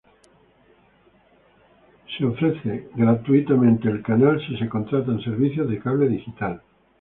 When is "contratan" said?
4.67-5.21